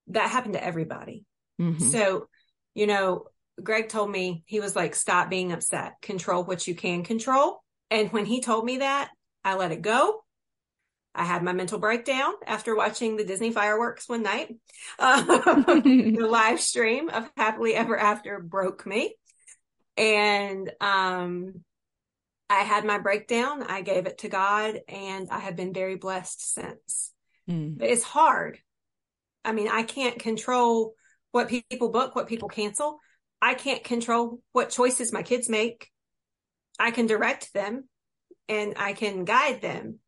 that 0.07 0.29
happened 0.29 0.53
to 0.53 0.63
everybody. 0.63 1.23
Mm-hmm. 1.59 1.89
So, 1.89 2.27
you 2.73 2.87
know, 2.87 3.25
Greg 3.63 3.89
told 3.89 4.09
me, 4.09 4.43
he 4.45 4.59
was 4.59 4.75
like, 4.75 4.95
stop 4.95 5.29
being 5.29 5.51
upset, 5.51 5.93
control 6.01 6.43
what 6.43 6.67
you 6.67 6.75
can 6.75 7.03
control. 7.03 7.63
And 7.91 8.11
when 8.11 8.25
he 8.25 8.41
told 8.41 8.65
me 8.65 8.77
that, 8.77 9.09
I 9.43 9.55
let 9.55 9.71
it 9.71 9.81
go. 9.81 10.23
I 11.15 11.25
had 11.25 11.43
my 11.43 11.53
mental 11.53 11.79
breakdown 11.79 12.33
after 12.45 12.75
watching 12.75 13.17
the 13.17 13.25
Disney 13.25 13.51
fireworks 13.51 14.07
one 14.07 14.23
night. 14.23 14.55
Um, 14.99 15.27
the 15.27 16.27
live 16.29 16.59
stream 16.59 17.09
of 17.09 17.29
Happily 17.35 17.75
Ever 17.75 17.97
After 17.97 18.39
broke 18.39 18.85
me. 18.85 19.15
And, 19.97 20.71
um, 20.81 21.63
I 22.49 22.61
had 22.61 22.83
my 22.83 22.97
breakdown. 22.97 23.63
I 23.63 23.81
gave 23.81 24.07
it 24.07 24.19
to 24.19 24.29
God 24.29 24.79
and 24.87 25.29
I 25.29 25.39
have 25.39 25.55
been 25.55 25.71
very 25.71 25.95
blessed 25.95 26.53
since. 26.53 27.13
Mm. 27.47 27.77
It's 27.81 28.03
hard. 28.03 28.57
I 29.45 29.51
mean, 29.51 29.67
I 29.67 29.83
can't 29.83 30.17
control 30.17 30.95
what 31.31 31.49
people 31.49 31.89
book, 31.89 32.15
what 32.15 32.27
people 32.27 32.49
cancel. 32.49 32.99
I 33.41 33.53
can't 33.53 33.83
control 33.83 34.41
what 34.51 34.69
choices 34.69 35.13
my 35.13 35.23
kids 35.23 35.49
make. 35.49 35.89
I 36.77 36.91
can 36.91 37.05
direct 37.05 37.53
them 37.53 37.87
and 38.47 38.73
I 38.77 38.93
can 38.93 39.25
guide 39.25 39.61
them, 39.61 39.99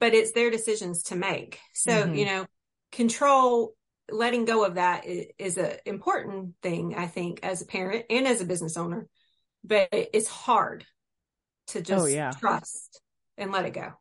but 0.00 0.14
it's 0.14 0.32
their 0.32 0.50
decisions 0.50 1.04
to 1.04 1.16
make. 1.16 1.58
So, 1.74 1.92
mm-hmm. 1.92 2.14
you 2.14 2.24
know, 2.26 2.46
control, 2.92 3.74
letting 4.10 4.44
go 4.44 4.64
of 4.64 4.74
that 4.74 5.04
is, 5.06 5.56
an 5.56 5.76
important 5.86 6.54
thing, 6.62 6.94
I 6.96 7.06
think, 7.06 7.40
as 7.42 7.62
a 7.62 7.66
parent 7.66 8.06
and 8.10 8.26
as 8.26 8.40
a 8.40 8.46
business 8.46 8.76
owner, 8.76 9.08
but 9.64 9.88
it's 9.92 10.28
hard 10.28 10.84
to 11.68 11.80
just 11.80 12.04
oh, 12.04 12.06
yeah. 12.06 12.30
trust 12.32 13.00
and 13.38 13.50
let 13.50 13.64
it 13.64 13.72
go. 13.72 13.92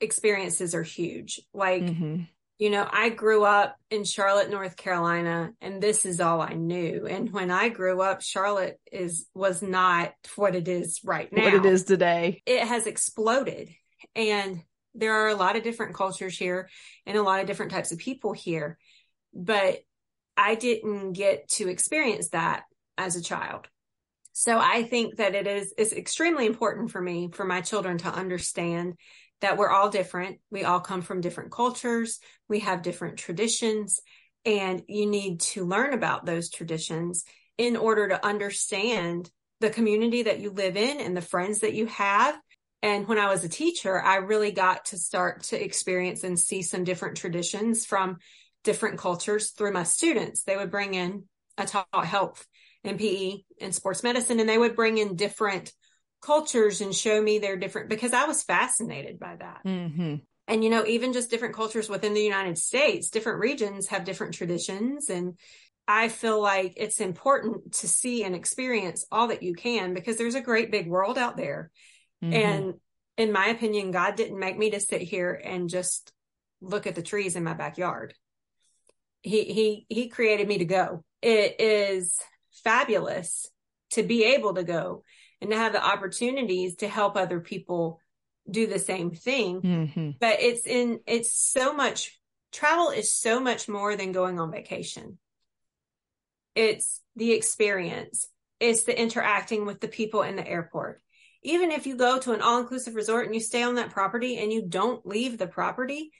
Experiences 0.00 0.74
are 0.74 0.82
huge. 0.82 1.40
Like, 1.52 1.82
mm-hmm 1.82 2.22
you 2.60 2.68
know, 2.68 2.86
I 2.88 3.08
grew 3.08 3.42
up 3.42 3.74
in 3.90 4.04
Charlotte, 4.04 4.50
North 4.50 4.76
Carolina, 4.76 5.54
and 5.62 5.82
this 5.82 6.04
is 6.04 6.20
all 6.20 6.42
I 6.42 6.52
knew. 6.52 7.06
And 7.06 7.32
when 7.32 7.50
I 7.50 7.70
grew 7.70 8.02
up, 8.02 8.20
Charlotte 8.20 8.78
is 8.92 9.26
was 9.34 9.62
not 9.62 10.12
what 10.36 10.54
it 10.54 10.68
is 10.68 11.00
right 11.02 11.32
now. 11.32 11.44
What 11.44 11.54
it 11.54 11.64
is 11.64 11.84
today. 11.84 12.42
It 12.44 12.60
has 12.66 12.86
exploded. 12.86 13.70
And 14.14 14.60
there 14.94 15.24
are 15.24 15.28
a 15.28 15.36
lot 15.36 15.56
of 15.56 15.62
different 15.62 15.94
cultures 15.94 16.36
here 16.36 16.68
and 17.06 17.16
a 17.16 17.22
lot 17.22 17.40
of 17.40 17.46
different 17.46 17.72
types 17.72 17.92
of 17.92 17.98
people 17.98 18.34
here. 18.34 18.76
But 19.32 19.78
I 20.36 20.54
didn't 20.54 21.14
get 21.14 21.48
to 21.52 21.68
experience 21.68 22.28
that 22.30 22.64
as 22.98 23.16
a 23.16 23.22
child. 23.22 23.68
So 24.32 24.58
I 24.58 24.82
think 24.82 25.16
that 25.16 25.34
it 25.34 25.46
is 25.46 25.72
is 25.78 25.94
extremely 25.94 26.44
important 26.44 26.90
for 26.90 27.00
me 27.00 27.30
for 27.32 27.46
my 27.46 27.62
children 27.62 27.96
to 27.98 28.08
understand 28.08 28.96
that 29.40 29.56
we're 29.56 29.70
all 29.70 29.90
different. 29.90 30.38
We 30.50 30.64
all 30.64 30.80
come 30.80 31.02
from 31.02 31.20
different 31.20 31.50
cultures. 31.50 32.20
We 32.48 32.60
have 32.60 32.82
different 32.82 33.18
traditions 33.18 34.00
and 34.44 34.82
you 34.88 35.06
need 35.06 35.40
to 35.40 35.66
learn 35.66 35.92
about 35.92 36.24
those 36.24 36.50
traditions 36.50 37.24
in 37.58 37.76
order 37.76 38.08
to 38.08 38.24
understand 38.26 39.30
the 39.60 39.70
community 39.70 40.22
that 40.22 40.40
you 40.40 40.50
live 40.50 40.76
in 40.76 41.00
and 41.00 41.16
the 41.16 41.22
friends 41.22 41.60
that 41.60 41.74
you 41.74 41.86
have. 41.86 42.38
And 42.82 43.06
when 43.06 43.18
I 43.18 43.28
was 43.28 43.44
a 43.44 43.48
teacher, 43.48 44.00
I 44.00 44.16
really 44.16 44.52
got 44.52 44.86
to 44.86 44.96
start 44.96 45.42
to 45.44 45.62
experience 45.62 46.24
and 46.24 46.38
see 46.38 46.62
some 46.62 46.84
different 46.84 47.18
traditions 47.18 47.84
from 47.84 48.16
different 48.64 48.98
cultures 48.98 49.50
through 49.50 49.72
my 49.72 49.82
students. 49.82 50.44
They 50.44 50.56
would 50.56 50.70
bring 50.70 50.94
in, 50.94 51.24
I 51.58 51.66
taught 51.66 52.06
health 52.06 52.46
and 52.82 52.98
PE 52.98 53.42
and 53.60 53.74
sports 53.74 54.02
medicine, 54.02 54.40
and 54.40 54.48
they 54.48 54.56
would 54.56 54.76
bring 54.76 54.96
in 54.96 55.16
different 55.16 55.72
cultures 56.20 56.80
and 56.80 56.94
show 56.94 57.20
me 57.20 57.38
their 57.38 57.56
different 57.56 57.88
because 57.88 58.12
I 58.12 58.24
was 58.24 58.42
fascinated 58.42 59.18
by 59.18 59.36
that. 59.36 59.60
Mm-hmm. 59.64 60.16
And 60.48 60.64
you 60.64 60.70
know, 60.70 60.84
even 60.84 61.12
just 61.12 61.30
different 61.30 61.54
cultures 61.54 61.88
within 61.88 62.14
the 62.14 62.22
United 62.22 62.58
States, 62.58 63.10
different 63.10 63.40
regions 63.40 63.88
have 63.88 64.04
different 64.04 64.34
traditions 64.34 65.08
and 65.08 65.34
I 65.88 66.08
feel 66.08 66.40
like 66.40 66.74
it's 66.76 67.00
important 67.00 67.72
to 67.74 67.88
see 67.88 68.22
and 68.22 68.34
experience 68.34 69.06
all 69.10 69.28
that 69.28 69.42
you 69.42 69.54
can 69.54 69.92
because 69.92 70.16
there's 70.16 70.36
a 70.36 70.40
great 70.40 70.70
big 70.70 70.88
world 70.88 71.18
out 71.18 71.36
there. 71.36 71.72
Mm-hmm. 72.22 72.32
And 72.32 72.74
in 73.16 73.32
my 73.32 73.46
opinion, 73.46 73.90
God 73.90 74.14
didn't 74.14 74.38
make 74.38 74.56
me 74.56 74.70
to 74.70 74.80
sit 74.80 75.02
here 75.02 75.32
and 75.32 75.68
just 75.68 76.12
look 76.60 76.86
at 76.86 76.94
the 76.94 77.02
trees 77.02 77.34
in 77.34 77.42
my 77.42 77.54
backyard. 77.54 78.14
He 79.22 79.44
he 79.44 79.86
he 79.88 80.08
created 80.08 80.46
me 80.46 80.58
to 80.58 80.64
go. 80.64 81.04
It 81.20 81.60
is 81.60 82.18
fabulous 82.64 83.48
to 83.90 84.02
be 84.02 84.24
able 84.24 84.54
to 84.54 84.62
go 84.62 85.02
and 85.40 85.50
to 85.50 85.56
have 85.56 85.72
the 85.72 85.84
opportunities 85.84 86.76
to 86.76 86.88
help 86.88 87.16
other 87.16 87.40
people 87.40 88.00
do 88.50 88.66
the 88.66 88.78
same 88.78 89.10
thing. 89.10 89.62
Mm-hmm. 89.62 90.10
But 90.20 90.40
it's 90.40 90.66
in, 90.66 91.00
it's 91.06 91.32
so 91.32 91.72
much, 91.72 92.18
travel 92.52 92.90
is 92.90 93.12
so 93.12 93.40
much 93.40 93.68
more 93.68 93.96
than 93.96 94.12
going 94.12 94.38
on 94.38 94.50
vacation. 94.50 95.18
It's 96.54 97.00
the 97.16 97.32
experience. 97.32 98.28
It's 98.58 98.84
the 98.84 98.98
interacting 98.98 99.66
with 99.66 99.80
the 99.80 99.88
people 99.88 100.22
in 100.22 100.36
the 100.36 100.46
airport. 100.46 101.00
Even 101.42 101.70
if 101.70 101.86
you 101.86 101.96
go 101.96 102.18
to 102.18 102.32
an 102.32 102.42
all 102.42 102.58
inclusive 102.58 102.94
resort 102.94 103.24
and 103.24 103.34
you 103.34 103.40
stay 103.40 103.62
on 103.62 103.76
that 103.76 103.90
property 103.90 104.36
and 104.38 104.52
you 104.52 104.66
don't 104.66 105.06
leave 105.06 105.38
the 105.38 105.46
property, 105.46 106.10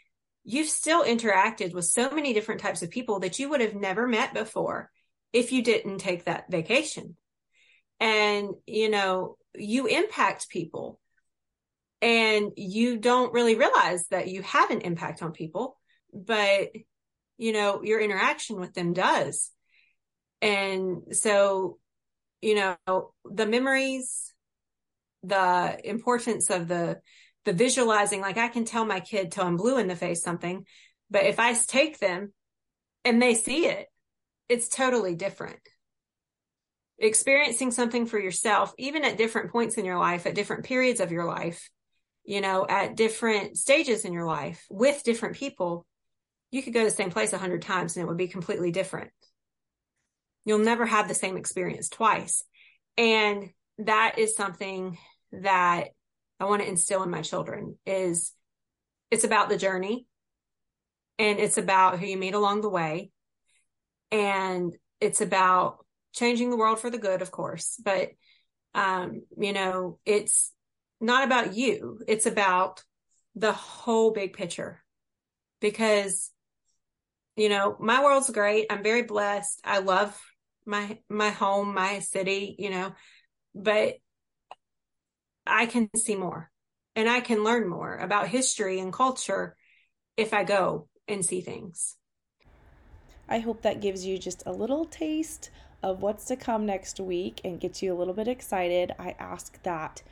you've 0.44 0.68
still 0.68 1.04
interacted 1.04 1.74
with 1.74 1.84
so 1.84 2.10
many 2.10 2.32
different 2.32 2.62
types 2.62 2.82
of 2.82 2.90
people 2.90 3.20
that 3.20 3.38
you 3.38 3.50
would 3.50 3.60
have 3.60 3.74
never 3.74 4.06
met 4.06 4.32
before 4.32 4.90
if 5.32 5.52
you 5.52 5.62
didn't 5.62 5.98
take 5.98 6.24
that 6.24 6.50
vacation. 6.50 7.16
And, 8.00 8.50
you 8.66 8.88
know, 8.88 9.36
you 9.54 9.86
impact 9.86 10.48
people 10.48 10.98
and 12.00 12.52
you 12.56 12.96
don't 12.96 13.32
really 13.32 13.56
realize 13.56 14.06
that 14.10 14.28
you 14.28 14.42
have 14.42 14.70
an 14.70 14.80
impact 14.80 15.22
on 15.22 15.32
people, 15.32 15.78
but, 16.12 16.70
you 17.36 17.52
know, 17.52 17.82
your 17.82 18.00
interaction 18.00 18.58
with 18.58 18.72
them 18.72 18.94
does. 18.94 19.50
And 20.40 21.02
so, 21.12 21.78
you 22.40 22.54
know, 22.54 23.12
the 23.24 23.46
memories, 23.46 24.32
the 25.22 25.78
importance 25.84 26.48
of 26.50 26.68
the 26.68 27.00
the 27.44 27.52
visualizing, 27.52 28.20
like 28.20 28.36
I 28.36 28.48
can 28.48 28.64
tell 28.64 28.84
my 28.84 29.00
kid 29.00 29.32
till 29.32 29.44
I'm 29.44 29.56
blue 29.56 29.78
in 29.78 29.88
the 29.88 29.96
face 29.96 30.22
something, 30.22 30.64
but 31.10 31.24
if 31.24 31.38
I 31.38 31.54
take 31.54 31.98
them 31.98 32.32
and 33.04 33.20
they 33.20 33.34
see 33.34 33.66
it, 33.66 33.86
it's 34.48 34.68
totally 34.68 35.14
different. 35.14 35.60
Experiencing 37.00 37.70
something 37.70 38.06
for 38.06 38.18
yourself, 38.18 38.74
even 38.78 39.04
at 39.04 39.16
different 39.16 39.50
points 39.50 39.76
in 39.76 39.84
your 39.84 39.98
life, 39.98 40.26
at 40.26 40.34
different 40.34 40.64
periods 40.64 41.00
of 41.00 41.10
your 41.10 41.24
life, 41.24 41.70
you 42.24 42.40
know, 42.40 42.66
at 42.68 42.94
different 42.94 43.56
stages 43.56 44.04
in 44.04 44.12
your 44.12 44.26
life 44.26 44.66
with 44.70 45.02
different 45.02 45.36
people, 45.36 45.86
you 46.50 46.62
could 46.62 46.74
go 46.74 46.80
to 46.80 46.90
the 46.90 46.90
same 46.90 47.10
place 47.10 47.32
a 47.32 47.38
hundred 47.38 47.62
times 47.62 47.96
and 47.96 48.04
it 48.04 48.06
would 48.06 48.18
be 48.18 48.28
completely 48.28 48.70
different. 48.70 49.10
You'll 50.44 50.58
never 50.58 50.84
have 50.84 51.08
the 51.08 51.14
same 51.14 51.36
experience 51.36 51.88
twice. 51.88 52.44
And 52.98 53.50
that 53.78 54.18
is 54.18 54.36
something 54.36 54.98
that 55.32 55.88
I 56.38 56.44
want 56.44 56.62
to 56.62 56.68
instill 56.68 57.02
in 57.02 57.10
my 57.10 57.22
children 57.22 57.78
is 57.86 58.32
it's 59.10 59.24
about 59.24 59.48
the 59.48 59.56
journey 59.56 60.06
and 61.18 61.38
it's 61.38 61.58
about 61.58 61.98
who 61.98 62.06
you 62.06 62.16
meet 62.16 62.34
along 62.34 62.62
the 62.62 62.68
way. 62.68 63.10
And 64.10 64.74
it's 65.00 65.20
about 65.20 65.84
changing 66.12 66.50
the 66.50 66.56
world 66.56 66.80
for 66.80 66.90
the 66.90 66.98
good, 66.98 67.22
of 67.22 67.30
course, 67.30 67.80
but, 67.84 68.10
um, 68.74 69.22
you 69.38 69.52
know, 69.52 69.98
it's 70.04 70.52
not 71.00 71.24
about 71.24 71.54
you. 71.54 72.00
It's 72.06 72.26
about 72.26 72.82
the 73.34 73.52
whole 73.52 74.12
big 74.12 74.32
picture 74.32 74.82
because, 75.60 76.30
you 77.36 77.48
know, 77.48 77.76
my 77.80 78.02
world's 78.02 78.30
great. 78.30 78.66
I'm 78.70 78.82
very 78.82 79.02
blessed. 79.02 79.60
I 79.64 79.78
love 79.78 80.18
my, 80.66 80.98
my 81.08 81.30
home, 81.30 81.74
my 81.74 82.00
city, 82.00 82.56
you 82.58 82.70
know, 82.70 82.92
but 83.54 83.94
I 85.46 85.66
can 85.66 85.88
see 85.96 86.16
more 86.16 86.50
and 86.94 87.08
I 87.08 87.20
can 87.20 87.44
learn 87.44 87.68
more 87.68 87.96
about 87.96 88.28
history 88.28 88.78
and 88.78 88.92
culture 88.92 89.56
if 90.16 90.34
I 90.34 90.44
go 90.44 90.88
and 91.08 91.24
see 91.24 91.40
things. 91.40 91.96
I 93.28 93.38
hope 93.38 93.62
that 93.62 93.80
gives 93.80 94.04
you 94.04 94.18
just 94.18 94.42
a 94.44 94.52
little 94.52 94.84
taste 94.84 95.50
of 95.82 96.02
what's 96.02 96.24
to 96.26 96.36
come 96.36 96.66
next 96.66 97.00
week 97.00 97.40
and 97.44 97.60
gets 97.60 97.82
you 97.82 97.92
a 97.92 97.96
little 97.96 98.14
bit 98.14 98.28
excited. 98.28 98.92
I 98.98 99.14
ask 99.18 99.62
that 99.62 100.02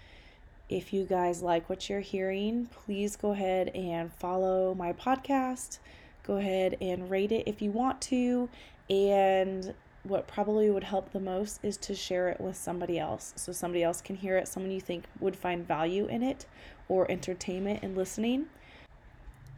if 0.69 0.93
you 0.93 1.05
guys 1.05 1.43
like 1.43 1.69
what 1.69 1.89
you're 1.89 2.01
hearing, 2.01 2.67
please 2.67 3.17
go 3.17 3.33
ahead 3.33 3.69
and 3.69 4.13
follow 4.13 4.75
my 4.75 4.93
podcast. 4.93 5.79
Go 6.23 6.37
ahead 6.37 6.77
and 6.81 7.11
rate 7.11 7.33
it 7.33 7.45
if 7.47 7.63
you 7.63 7.71
want 7.71 8.01
to. 8.03 8.49
And 8.91 9.75
what 10.03 10.27
probably 10.27 10.71
would 10.71 10.85
help 10.85 11.13
the 11.13 11.21
most 11.21 11.61
is 11.63 11.77
to 11.79 11.95
share 11.95 12.29
it 12.29 12.41
with 12.41 12.57
somebody 12.57 12.99
else 12.99 13.33
so 13.37 13.53
somebody 13.53 13.83
else 13.83 14.01
can 14.01 14.17
hear 14.17 14.37
it, 14.37 14.49
someone 14.49 14.73
you 14.73 14.81
think 14.81 15.05
would 15.21 15.37
find 15.37 15.67
value 15.67 16.07
in 16.07 16.23
it 16.23 16.47
or 16.89 17.11
entertainment 17.11 17.83
in 17.83 17.95
listening. 17.95 18.47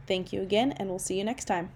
Thank 0.07 0.33
you 0.33 0.41
again, 0.41 0.73
and 0.73 0.89
we'll 0.89 0.99
see 0.99 1.17
you 1.17 1.23
next 1.23 1.45
time. 1.45 1.71